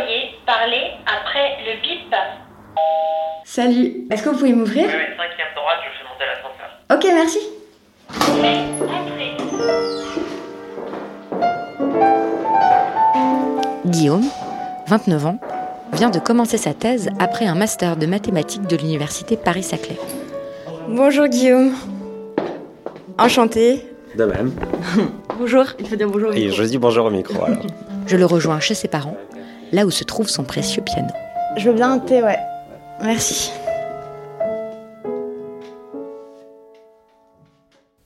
[0.00, 2.14] Veuillez parler après le bip.
[3.44, 6.70] Salut, est-ce que vous pouvez m'ouvrir Oui, oui, cinquième droite, je fais monter l'ascenseur.
[6.94, 7.40] Ok, merci.
[13.86, 14.24] Guillaume,
[14.86, 15.40] 29 ans,
[15.92, 19.98] vient de commencer sa thèse après un master de mathématiques de l'université Paris-Saclay.
[20.88, 21.74] Bonjour Guillaume.
[23.18, 23.84] Enchanté.
[24.16, 24.52] De même.
[25.38, 26.30] bonjour, il faut dire bonjour.
[26.30, 27.58] Au Et je dis bonjour au micro alors.
[28.06, 29.16] Je le rejoins chez ses parents,
[29.72, 31.08] là où se trouve son précieux piano.
[31.56, 32.38] Je veux bien un thé, ouais.
[33.02, 33.50] Merci.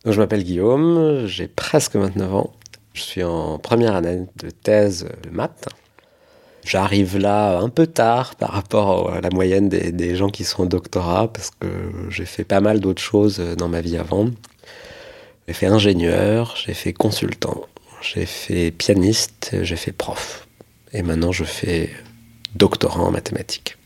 [0.04, 2.52] Donc, je m'appelle Guillaume, j'ai presque 29 ans.
[2.92, 5.68] Je suis en première année de thèse de maths.
[6.64, 10.62] J'arrive là un peu tard par rapport à la moyenne des, des gens qui sont
[10.62, 11.66] au doctorat parce que
[12.09, 14.30] j'ai fait pas mal d'autres choses dans ma vie avant.
[15.46, 17.66] J'ai fait ingénieur, j'ai fait consultant,
[18.01, 20.44] j'ai fait pianiste, j'ai fait prof.
[20.95, 21.91] Et maintenant je fais
[22.55, 23.77] doctorant en mathématiques.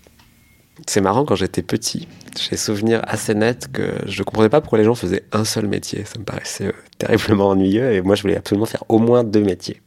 [0.87, 2.07] C'est marrant, quand j'étais petit,
[2.39, 5.67] j'ai souvenir assez net que je ne comprenais pas pourquoi les gens faisaient un seul
[5.67, 6.05] métier.
[6.05, 9.43] Ça me paraissait euh, terriblement ennuyeux et moi je voulais absolument faire au moins deux
[9.43, 9.81] métiers.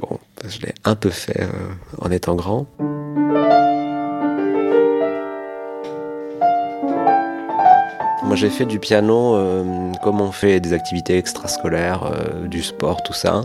[0.00, 1.48] Bon, je l'ai un peu fait euh,
[1.98, 2.66] en étant grand.
[8.22, 12.12] Moi j'ai fait du piano euh, comme on fait des activités extrascolaires,
[12.46, 13.42] du sport, tout ça.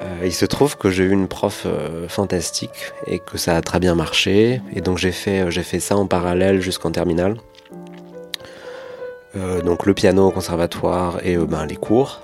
[0.00, 3.60] Euh, il se trouve que j'ai eu une prof euh, fantastique et que ça a
[3.60, 4.62] très bien marché.
[4.74, 7.36] Et donc j'ai fait, euh, ça en parallèle jusqu'en terminale.
[9.64, 12.20] Donc le piano au conservatoire et ben, les cours.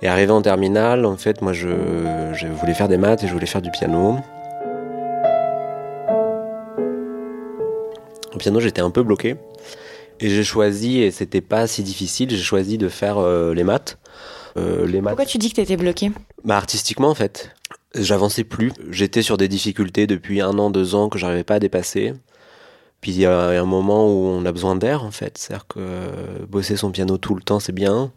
[0.00, 1.68] Et arrivé en terminale, en fait, moi je,
[2.58, 4.16] voulais faire des maths et je voulais faire du piano.
[8.32, 9.36] Au piano, j'étais un peu bloqué.
[10.20, 13.20] Et j'ai choisi, et c'était pas si difficile, j'ai choisi de faire
[13.52, 13.98] les maths.
[14.56, 15.12] Euh, les maths.
[15.12, 16.10] Pourquoi tu dis que t'étais bloqué
[16.44, 17.54] Bah artistiquement en fait.
[17.94, 18.72] J'avançais plus.
[18.90, 22.14] J'étais sur des difficultés depuis un an, deux ans que j'arrivais pas à dépasser.
[23.00, 25.38] Puis il y a un moment où on a besoin d'air en fait.
[25.38, 26.10] C'est-à-dire que euh,
[26.48, 28.12] bosser son piano tout le temps c'est bien.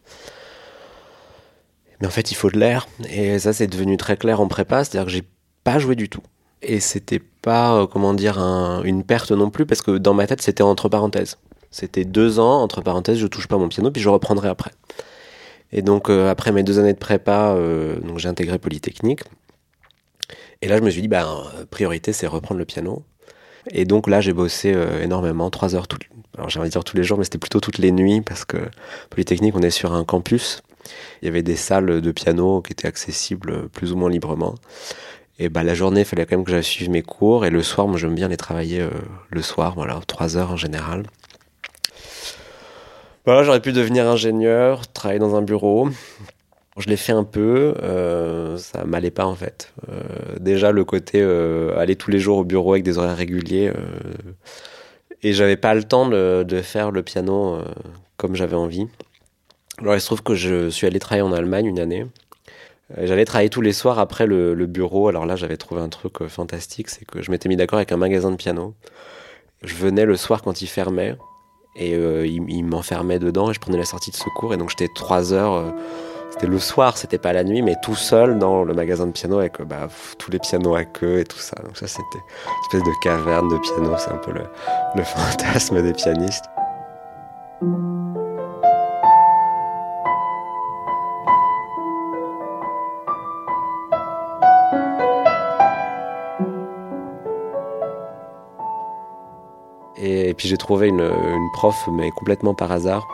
[2.02, 2.88] Mais en fait il faut de l'air.
[3.10, 4.84] Et ça c'est devenu très clair en prépa.
[4.84, 5.24] C'est-à-dire que j'ai
[5.64, 6.22] pas joué du tout.
[6.62, 10.28] Et c'était pas, euh, comment dire, un- une perte non plus parce que dans ma
[10.28, 11.38] tête c'était entre parenthèses.
[11.72, 14.72] C'était deux ans, entre parenthèses, je touche pas mon piano puis je reprendrai après.
[15.74, 19.22] Et donc euh, après mes deux années de prépa, euh, donc j'ai intégré Polytechnique.
[20.62, 23.04] Et là je me suis dit, bah, euh, priorité c'est reprendre le piano.
[23.72, 26.04] Et donc là j'ai bossé énormément, trois heures toutes.
[26.38, 28.46] Alors j'ai envie de dire tous les jours, mais c'était plutôt toutes les nuits parce
[28.46, 28.58] que
[29.10, 30.62] Polytechnique on est sur un campus.
[31.22, 34.56] Il y avait des salles de piano qui étaient accessibles plus ou moins librement.
[35.40, 37.46] Et bah la journée, il fallait quand même que j'aille suivre mes cours.
[37.46, 38.86] Et le soir, moi j'aime bien les travailler
[39.30, 41.04] le soir, voilà, trois heures en général.
[43.26, 45.90] Voilà, j'aurais pu devenir ingénieur, travailler dans un bureau.
[46.78, 49.72] Je l'ai fait un peu, euh, ça m'allait pas en fait.
[49.90, 50.02] Euh,
[50.40, 53.74] déjà le côté euh, aller tous les jours au bureau avec des horaires réguliers, euh,
[55.22, 57.64] et j'avais pas le temps de, de faire le piano euh,
[58.18, 58.88] comme j'avais envie.
[59.80, 62.08] Alors il se trouve que je suis allé travailler en Allemagne une année.
[62.98, 65.08] Euh, J'allais travailler tous les soirs après le, le bureau.
[65.08, 67.98] Alors là, j'avais trouvé un truc fantastique, c'est que je m'étais mis d'accord avec un
[67.98, 68.74] magasin de piano.
[69.64, 71.16] Je venais le soir quand il fermait
[71.76, 74.70] et euh, il, il m'enfermait dedans et je prenais la sortie de secours et donc
[74.70, 75.54] j'étais trois heures.
[75.54, 75.72] euh,
[76.32, 79.38] c'était le soir, c'était pas la nuit, mais tout seul dans le magasin de piano
[79.38, 81.56] avec bah, tous les pianos à queue et tout ça.
[81.64, 83.94] Donc ça, c'était une espèce de caverne de piano.
[84.00, 84.42] C'est un peu le,
[84.96, 86.46] le fantasme des pianistes.
[99.98, 103.08] Et, puis j'ai trouvé une, une prof, mais complètement par hasard,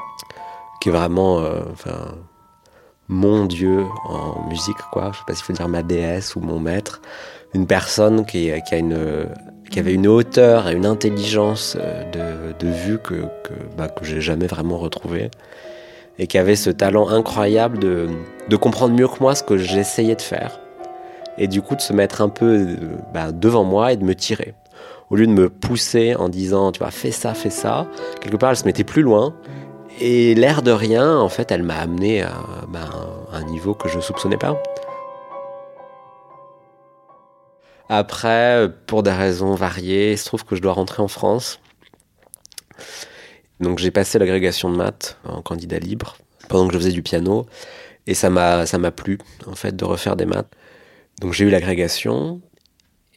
[0.81, 2.16] qui est vraiment, euh, enfin,
[3.07, 5.12] mon dieu en musique, quoi.
[5.13, 7.01] Je sais pas s'il faut dire ma déesse ou mon maître.
[7.53, 9.28] Une personne qui, qui a une,
[9.69, 14.03] qui avait une hauteur et une intelligence euh, de, de vue que, que, bah, que
[14.06, 15.31] j'ai jamais vraiment retrouvée.
[16.17, 18.09] Et qui avait ce talent incroyable de,
[18.50, 20.59] de comprendre mieux que moi ce que j'essayais de faire.
[21.38, 22.75] Et du coup, de se mettre un peu euh,
[23.14, 24.53] bah, devant moi et de me tirer
[25.09, 27.88] au lieu de me pousser en disant, tu vois, fais ça, fais ça,
[28.22, 29.35] quelque part, elle se mettait plus loin.
[30.00, 32.90] Et l'air de rien, en fait, elle m'a amené à ben,
[33.34, 34.61] un niveau que je soupçonnais pas.
[37.90, 41.59] Après, pour des raisons variées, il se trouve que je dois rentrer en France.
[43.59, 46.16] Donc j'ai passé l'agrégation de maths en candidat libre
[46.47, 47.47] pendant que je faisais du piano.
[48.06, 49.17] Et ça m'a, ça m'a plu,
[49.47, 50.50] en fait, de refaire des maths.
[51.20, 52.41] Donc j'ai eu l'agrégation.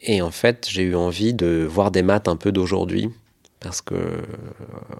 [0.03, 3.09] Et en fait, j'ai eu envie de voir des maths un peu d'aujourd'hui.
[3.61, 4.21] Parce que euh,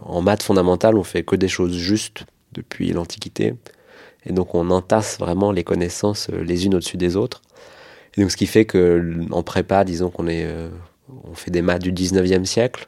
[0.03, 3.55] en maths fondamentales, on fait que des choses justes depuis l'Antiquité.
[4.25, 7.41] Et donc on entasse vraiment les connaissances euh, les unes au-dessus des autres.
[8.15, 10.69] Et donc, ce qui fait que en prépa, disons qu'on est, euh,
[11.25, 12.87] on fait des maths du 19e siècle.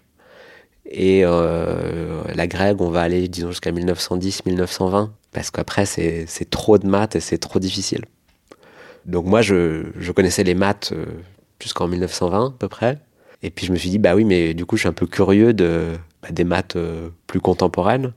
[0.88, 5.10] Et la grecque, on va aller, disons, jusqu'à 1910-1920.
[5.32, 8.06] Parce qu'après, c'est trop de maths et c'est trop difficile.
[9.08, 10.94] Donc, moi, je, je connaissais les maths
[11.60, 13.00] jusqu'en 1920, à peu près.
[13.44, 15.08] Et puis, je me suis dit, bah oui, mais du coup, je suis un peu
[15.08, 18.14] curieux de, bah, des maths euh, plus contemporaines.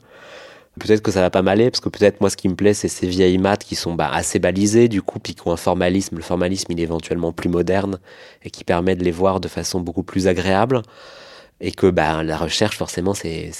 [0.78, 2.88] Peut-être que ça va pas m'aller, parce que peut-être moi ce qui me plaît, c'est
[2.88, 6.16] ces vieilles maths qui sont bah, assez balisées, du coup, puis qui ont un formalisme.
[6.16, 7.98] Le formalisme, il est éventuellement plus moderne
[8.42, 10.82] et qui permet de les voir de façon beaucoup plus agréable.
[11.60, 13.50] Et que bah, la recherche, forcément, c'est,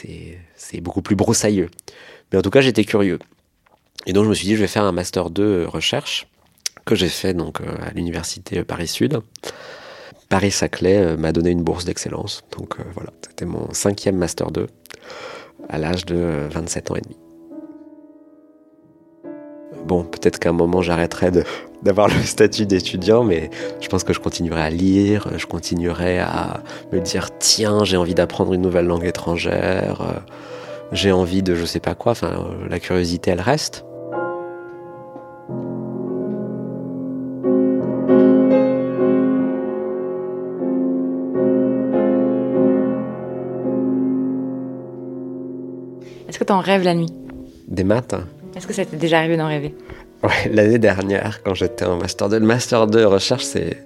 [0.80, 1.68] beaucoup plus broussailleux.
[2.32, 3.18] Mais en tout cas, j'étais curieux.
[4.06, 6.28] Et donc, je me suis dit, je vais faire un Master 2 recherche,
[6.88, 9.20] que j'ai fait donc euh, à l'Université Paris-Sud.
[10.30, 12.42] Paris-Saclay euh, m'a donné une bourse d'excellence.
[12.56, 14.66] Donc euh, voilà, c'était mon cinquième Master 2
[15.68, 17.16] à l'âge de 27 ans et demi.
[19.84, 21.30] Bon, peut-être qu'à un moment j'arrêterai
[21.82, 23.50] d'avoir le statut d'étudiant, mais
[23.82, 28.14] je pense que je continuerai à lire, je continuerai à me dire tiens, j'ai envie
[28.14, 30.22] d'apprendre une nouvelle langue étrangère,
[30.92, 33.84] j'ai envie de je sais pas quoi, enfin la curiosité elle reste.
[46.48, 47.12] Est-ce que tu en rêves la nuit
[47.68, 48.26] Des hein.
[48.56, 49.74] Est-ce que ça t'est déjà arrivé d'en rêver
[50.22, 53.76] Ouais, l'année dernière, quand j'étais en Master 2, le Master 2 recherche, c'est,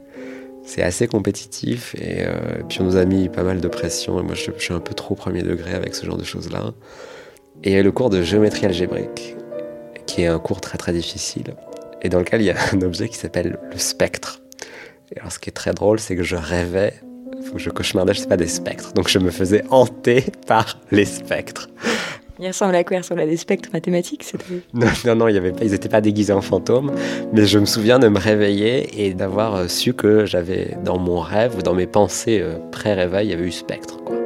[0.65, 4.23] c'est assez compétitif et euh, puis on nous a mis pas mal de pression et
[4.23, 6.73] moi je, je suis un peu trop premier degré avec ce genre de choses-là.
[7.65, 9.35] Et il y a le cours de géométrie algébrique,
[10.07, 11.57] qui est un cours très très difficile
[12.01, 14.41] et dans lequel il y a un objet qui s'appelle le spectre.
[15.13, 16.95] Et alors ce qui est très drôle, c'est que je rêvais,
[17.45, 18.93] faut que je cauchemardais, je sais pas, des spectres.
[18.93, 21.69] Donc je me faisais hanter par les spectres.
[22.45, 22.97] Il ressemble à quoi?
[22.97, 24.45] Il ressemble à des spectres mathématiques c'était-
[24.75, 26.91] Non, non, non, il y avait pas, ils n'étaient pas déguisés en fantômes,
[27.33, 31.21] mais je me souviens de me réveiller et d'avoir euh, su que j'avais dans mon
[31.21, 33.99] rêve ou dans mes pensées euh, pré-réveil, il y avait eu spectre.
[34.03, 34.17] Quoi.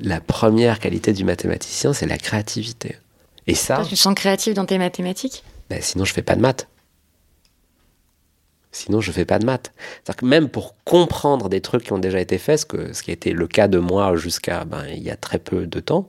[0.00, 2.96] La première qualité du mathématicien, c'est la créativité.
[3.46, 5.42] Et ça, Toi, tu te sens créatif dans tes mathématiques?
[5.70, 6.68] Ben, sinon je fais pas de maths.
[8.70, 9.72] Sinon je fais pas de maths.
[10.04, 13.02] C'est-à-dire que même pour comprendre des trucs qui ont déjà été faits, ce, que, ce
[13.02, 15.80] qui a été le cas de moi jusqu'à ben, il y a très peu de
[15.80, 16.08] temps,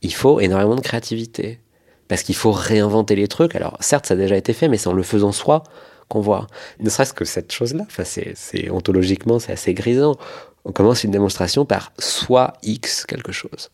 [0.00, 1.60] il faut énormément de créativité.
[2.08, 3.54] Parce qu'il faut réinventer les trucs.
[3.54, 5.64] Alors certes ça a déjà été fait, mais c'est en le faisant soi
[6.08, 6.46] qu'on voit.
[6.78, 10.16] Ne serait-ce que cette chose-là, enfin, c'est, c'est ontologiquement c'est assez grisant.
[10.64, 13.70] On commence une démonstration par soit X quelque chose.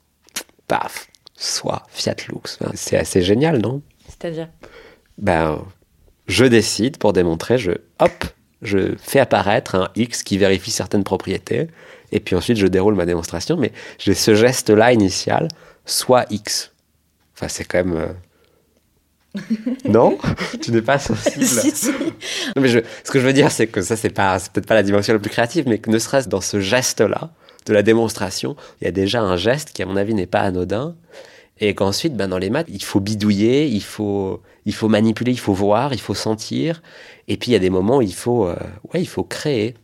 [0.69, 2.59] Paf, soit Fiat Lux.
[2.61, 3.83] Enfin, c'est assez génial, non?
[4.07, 4.49] C'est-à-dire?
[5.19, 5.63] Ben,
[6.29, 8.25] je décide pour démontrer, je, hop,
[8.63, 11.69] je fais apparaître un X qui vérifie certaines propriétés,
[12.13, 15.49] et puis ensuite je déroule ma démonstration, mais j'ai ce geste-là initial,
[15.87, 16.73] soit X.
[17.35, 17.97] Enfin, c'est quand même.
[17.97, 18.13] euh,
[19.85, 20.19] non?
[20.61, 21.91] Tu n'es pas sensible Si, si.
[22.57, 24.83] non, mais je, ce que je veux dire, c'est que ça, c'est peut-être pas la
[24.83, 27.31] dimension la plus créative, mais que ne serait-ce dans ce geste-là,
[27.67, 30.41] de la démonstration, il y a déjà un geste qui, à mon avis, n'est pas
[30.41, 30.97] anodin.
[31.61, 35.39] Et qu'ensuite, ben, dans les maths, il faut bidouiller, il faut, il faut manipuler, il
[35.39, 36.83] faut voir, il faut sentir.
[37.27, 38.57] Et puis, il y a des moments où il faut, euh,
[38.93, 39.75] ouais, il faut créer.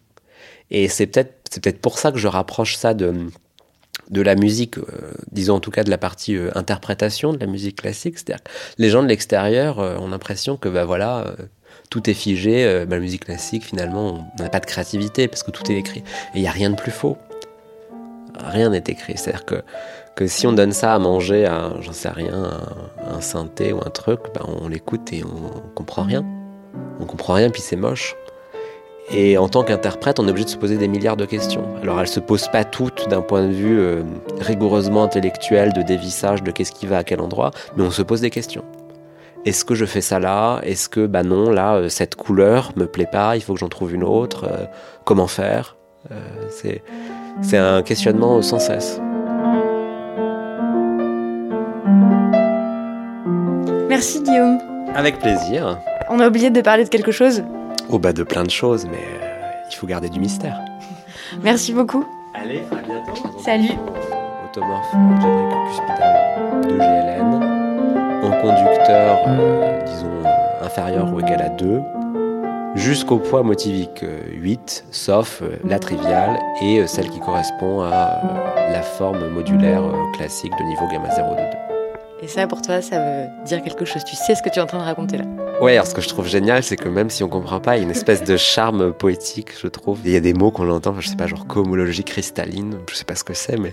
[0.71, 3.13] Et c'est peut-être, c'est peut-être pour ça que je rapproche ça de,
[4.11, 4.83] de la musique, euh,
[5.33, 8.19] disons en tout cas de la partie euh, interprétation de la musique classique.
[8.19, 11.35] C'est-à-dire que les gens de l'extérieur ont l'impression que, bah voilà,
[11.91, 12.85] tout est figé.
[12.87, 16.01] bah, la musique classique, finalement, on n'a pas de créativité parce que tout est écrit.
[16.35, 17.19] Et il n'y a rien de plus faux.
[18.47, 19.17] Rien n'est écrit.
[19.17, 19.63] C'est-à-dire que,
[20.15, 22.51] que si on donne ça à manger à, j'en sais rien,
[23.11, 26.25] un, synthé ou un truc, bah, on l'écoute et on comprend rien.
[27.01, 28.17] On comprend rien, puis c'est moche.
[29.11, 31.65] Et en tant qu'interprète, on est obligé de se poser des milliards de questions.
[31.83, 34.03] Alors elles se posent pas toutes d'un point de vue euh,
[34.41, 38.23] rigoureusement intellectuel, de dévissage, de qu'est-ce qui va à quel endroit, mais on se pose
[38.23, 38.65] des questions.
[39.45, 40.61] Est-ce que je fais ça là?
[40.63, 43.69] Est-ce que, bah non, là, euh, cette couleur me plaît pas, il faut que j'en
[43.69, 44.65] trouve une autre Euh,
[45.05, 45.77] Comment faire?
[46.51, 46.83] C'est
[47.43, 49.01] c'est un questionnement sans cesse.
[53.89, 54.59] Merci Guillaume.
[54.95, 55.79] Avec plaisir.
[56.09, 57.45] On a oublié de parler de quelque chose.
[57.89, 60.59] Au bas de plein de choses, mais euh, il faut garder du mystère.
[61.43, 62.05] Merci beaucoup.
[62.35, 63.39] Allez, à bientôt.
[63.45, 63.71] Salut.
[64.45, 64.91] Automorphe
[65.69, 67.45] cuspidal de GLN
[68.25, 71.83] en conducteur, euh, disons, euh, inférieur ou égal à 2,
[72.75, 78.21] jusqu'au poids motivique euh, 8, sauf euh, la triviale et euh, celle qui correspond à
[78.25, 81.45] euh, la forme modulaire euh, classique de niveau gamma 0 de 2.
[82.23, 84.03] Et ça, pour toi, ça veut dire quelque chose.
[84.05, 85.25] Tu sais ce que tu es en train de raconter là.
[85.61, 87.81] Ouais, alors ce que je trouve génial, c'est que même si on comprend pas, il
[87.81, 89.99] y a une espèce de charme poétique, je trouve.
[90.05, 93.05] Il y a des mots qu'on entend, je sais pas, genre cohomologie cristalline, je sais
[93.05, 93.73] pas ce que c'est, mais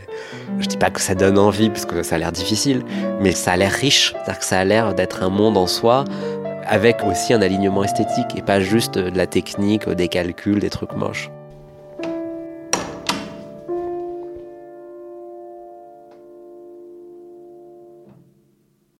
[0.59, 2.83] je dis pas que ça donne envie, parce que ça a l'air difficile,
[3.21, 6.03] mais ça a l'air riche, c'est-à-dire que ça a l'air d'être un monde en soi,
[6.71, 10.93] avec aussi un alignement esthétique, et pas juste de la technique, des calculs, des trucs
[10.93, 11.29] moches.